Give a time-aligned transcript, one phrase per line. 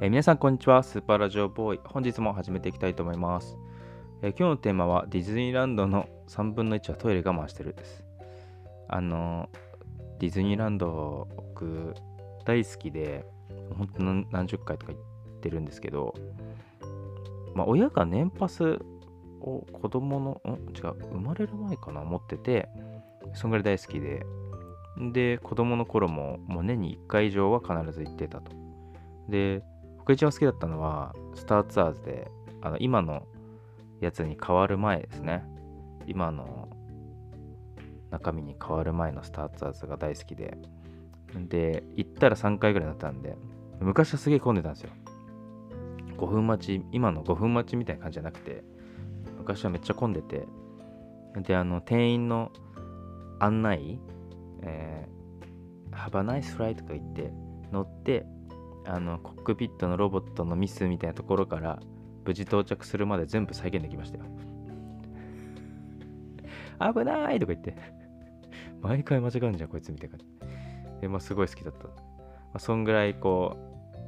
[0.00, 0.84] えー皆さんこんにちは。
[0.84, 1.80] スーパーラジオボーイ。
[1.84, 3.58] 本日も始めていきたいと思います、
[4.22, 8.04] えー今日のテーマはディズニーランドの3分の1はトイレ我慢してるです。
[8.88, 9.48] あの
[10.20, 11.94] ディズニーランド僕
[12.44, 13.26] 大好きで
[13.76, 16.14] 本当何何十回とか行ってるんですけど
[17.56, 18.78] まあ親が年パス
[19.40, 20.58] を子供のん？
[20.76, 22.04] 違う生まれる前かな？
[22.04, 22.68] 持ってて
[23.34, 24.24] そんぐらい大好きで。
[25.12, 28.52] で子供の頃ももう年に1回以上は必ず行ってたと。
[29.28, 29.62] で
[30.08, 32.30] 僕一番好きだったのはスターツアーズで
[32.62, 33.26] あの今の
[34.00, 35.44] やつに変わる前ですね。
[36.06, 36.70] 今の
[38.10, 40.56] 中身に変わる前のスターツアーズが大好きで。
[41.34, 43.36] で行ったら3回ぐらいだったんで
[43.80, 44.90] 昔はすげえ混んでたんですよ。
[46.16, 48.64] 5分待ち今の5分待ちみたいな感じじゃなくて
[49.36, 50.48] 昔はめっちゃ混んでて。
[51.36, 52.50] であの店員の
[53.40, 54.00] 案内
[54.62, 57.30] えー、Have a nice flight とか言って
[57.70, 58.24] 乗って
[58.84, 61.80] あのコックピットのロボットのミスみたいなところから
[62.24, 64.24] 無事到着するまで全部再現できましたよ。
[66.94, 67.74] 危ないとか言って。
[68.80, 70.18] 毎回間違うんじゃんこいつみたいな
[71.00, 71.92] でまあすごい好きだった、ま
[72.54, 73.56] あ、そんぐらいこ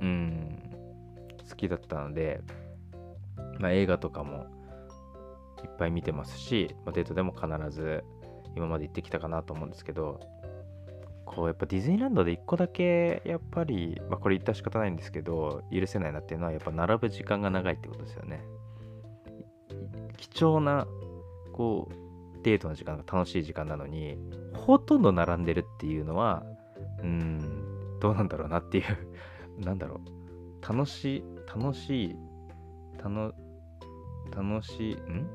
[0.00, 0.58] ううん
[1.48, 2.40] 好きだったので、
[3.58, 4.46] まあ、映画とかも
[5.64, 8.04] いっぱい見てますし、まあ、デートでも必ず
[8.54, 10.20] 今まで行ってきたかなと思うんですけど
[11.34, 18.42] こうやっぱディズニーランドで1個だけやっぱり、まあ、これ言った仕方ないんですけど許せないなっていうのはやっぱ並ぶ時間が長いってことですよね。
[20.16, 20.86] 貴重な
[21.52, 24.16] こうデートの時間が楽しい時間なのに
[24.54, 26.44] ほとんど並んでるっていうのは
[27.02, 28.84] うんどうなんだろうなっていう。
[29.64, 30.66] なんだろう。
[30.66, 32.16] 楽しい楽しい
[33.02, 33.34] 楽
[34.34, 35.26] 楽しいん？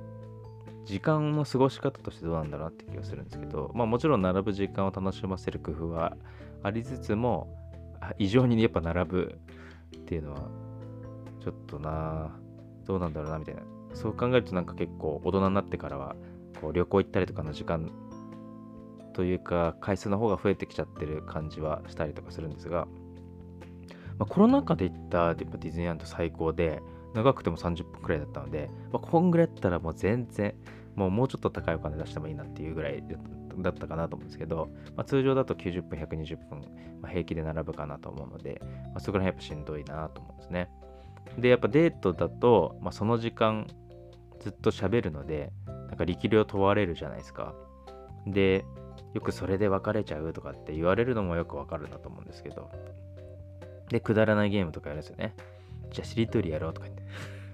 [0.85, 6.17] 時間の過ごし方としてどうなんだろうなって気がするんですけど、まあもちろん並ぶ時間を楽しませる工夫は
[6.61, 7.47] ありつつも、
[8.17, 9.39] 異常にやっぱ並ぶ
[9.95, 10.49] っていうのは、
[11.41, 12.31] ちょっとな
[12.85, 13.61] どうなんだろうなみたいな。
[13.93, 16.15] そう考えるとなんか結構大人になってからは、
[16.59, 17.91] こう旅行行ったりとかの時間
[19.13, 22.87] というか、回数の方が増えてきちゃってる感じはしたりとかするんですが、
[24.17, 26.81] まあ、コロナ禍で行ったディズニーランド最高で、
[27.13, 30.55] 長くても30分くらいだったので、まあ、こんぐらいだったらもう全然、
[30.95, 33.03] もうもうちょっと高いお金出してもいいなっていうぐらい
[33.59, 36.59] だったかなと思うんですけど、まあ、通常だと90分、120分、
[37.01, 40.69] まあ、平気で並ぶかなと思うので、まあ、そこら辺やっぱしんどいなと思うんですね。
[41.37, 43.67] で、やっぱデートだと、まあ、その時間
[44.39, 47.53] ずっと喋るので、なんか力量問われるじゃないですか。
[48.27, 48.65] で、
[49.13, 52.69] よくそれで別れちゃうとかって言われるのもよくわかるなと思うんですけど、
[53.89, 55.35] で、くだらないゲームとかやるんですよね。
[55.93, 57.03] じゃあしりとりやろうとか言って。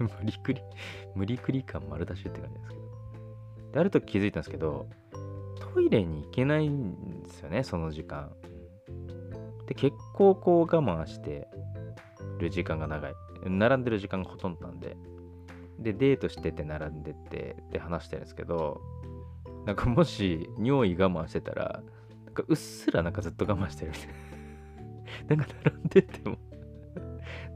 [0.00, 0.62] 無理くり、
[1.14, 2.80] 無理くり感丸出しって感じですけど。
[3.72, 4.88] で、ある時気づいたんですけど、
[5.74, 8.32] トイレに行けないんですよね、その時間。
[9.66, 11.48] で、結構こう我慢して
[12.38, 13.14] る時間が長い。
[13.44, 14.96] 並んでる時間がほとんどなんで。
[15.78, 18.80] で、デートしてて並んでて、で話してるんですけど、
[19.66, 21.82] なんかもし尿意我慢してたら、
[22.24, 25.36] なんかうっすらなんかずっと我慢してるみたいな。
[25.36, 26.38] なんか並んでても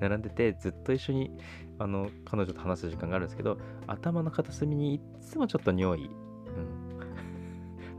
[0.00, 1.30] 並んでてずっと一緒に
[1.78, 6.14] あの彼女と話す時間があるんですけど頭の片隅にいつもちょっと尿意、うん、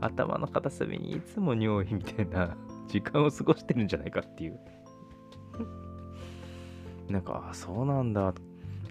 [0.00, 2.56] 頭の片隅にいつも尿意みたいな
[2.88, 4.60] 時間を過ごしてるんじゃないかっていう。
[7.10, 8.34] なんかあそうなんだ。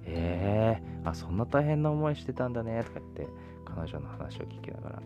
[0.08, 3.28] えー、あそんな大変な思いしてたんだねとか言って
[3.66, 5.02] 彼女の話を聞きながら。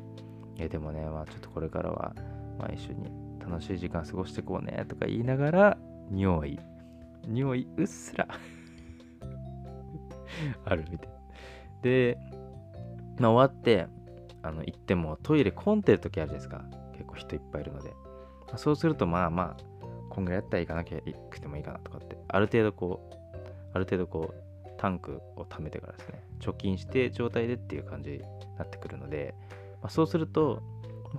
[0.59, 2.13] えでもねまあちょっとこれからは、
[2.57, 5.77] まあ、一緒に楽しい時間過ごしていこうねとか言いながら
[6.11, 6.59] 匂い
[7.27, 8.27] 匂いうっすら。
[10.65, 11.09] あるみたい。
[11.81, 12.17] で、
[13.19, 13.87] まあ、終わって
[14.41, 16.63] あの行ってもトイレ混んでる時あるじゃないですか。
[16.93, 17.89] 結構人いっぱいいるので、
[18.47, 19.63] まあ、そうするとまあまあ
[20.09, 23.15] こんぐらいやったら行かなきゃいくてもいいかなとかってある程度こう
[23.73, 26.23] ある程度こうタンクを貯めてからですね。
[26.39, 28.19] 貯金して状態でっていう感じに
[28.57, 29.35] なってくるので、
[29.81, 30.61] まあ、そうすると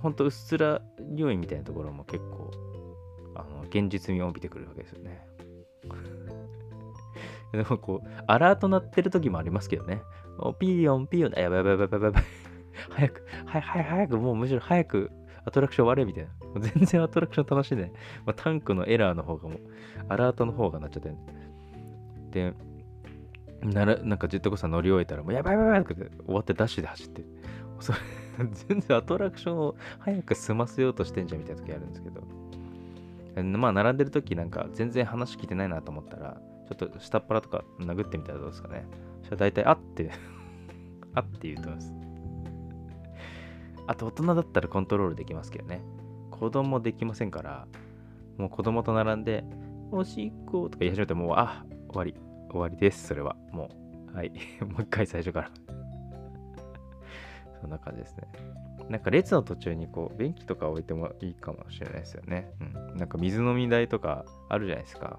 [0.01, 2.51] ほんとうっすら匂いみたいなところも結構
[3.35, 5.25] あの現実味を帯びてくるわけですよね。
[7.51, 10.01] でもこう、アラート鳴ってる時もありますけどね。
[10.37, 12.23] おピーヨン、ピーヨン、あやばいやばいやばいやばい。
[12.89, 15.11] 早く、はいはい早く、もうむしろ早く
[15.45, 16.61] アトラクション終われみたいな。
[16.61, 17.91] 全然アトラクション楽しんでない。
[18.25, 19.59] まあ、タンクのエラーの方がもう、
[20.07, 21.13] アラートの方がなっちゃって。
[22.31, 22.53] で、
[23.63, 27.23] ならなんかジェットコースター乗り終えたら、もうやばいやばいやばいとかって終わってダッシュで走って。
[27.79, 27.99] それ
[28.69, 32.21] 全然アトラクションを早く済ませようとしてんじゃんみたいな時あるんですけど。
[33.35, 36.37] まあ、並んでる時なんか全然話聞いてないなと思ったら、
[36.67, 38.85] ちょっと下っ腹とか殴ってみたらどうですかね。
[39.21, 40.11] そしたら大体、あって、
[41.15, 41.93] あって言うと思います。
[43.87, 45.81] あと、大人だったらコントロールできますけどね。
[46.29, 47.67] 子供できませんから、
[48.37, 49.43] もう子供と並んで、
[49.91, 52.15] おしっことか言い始めてもう、あ、終わり。
[52.49, 53.35] 終わりです、それは。
[53.51, 53.69] も
[54.13, 54.15] う。
[54.15, 54.31] はい。
[54.61, 55.51] もう一回最初から
[57.61, 58.27] そんな感じですね。
[58.91, 62.51] なんか列の途中にこう、便器とか置いてもいいかもしれないですよね。
[62.59, 62.97] うん。
[62.97, 65.17] なんか水飲み台とかあるじゃないですか。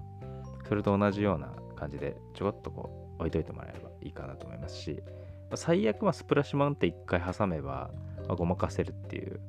[0.67, 5.01] それと同じような感じで、ちょこっとこう、置いといてもらえればいいかなと思いますし、
[5.49, 7.89] ま、最悪、はスプラッシュマウンテン1回挟めば、
[8.27, 9.39] ま、ごまかせるっていう、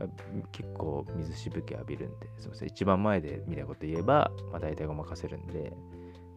[0.00, 5.74] うん、結構水しぶき浴びるんで、すみません、一番前で見たこと言えば、まあ、大体ごまかせるんで、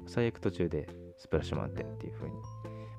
[0.07, 2.35] 最悪途中でスプラッシュマウンテンっていう風に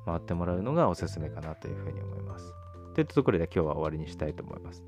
[0.06, 2.65] 回ってもらうのがおすすめかなというふうに思います。
[2.96, 4.82] といったところで今日は終わりにしたいと思います。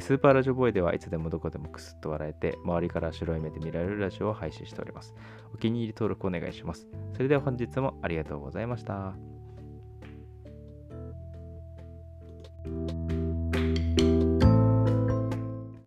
[0.00, 5.14] スーパーラジオボーイではいつでもどこでもクスッと笑えて、周りから白い目で見られるラジオを配信しております。
[5.52, 6.88] お気に入り登録お願いします。
[7.12, 9.14] それでは本日もありがとうございました。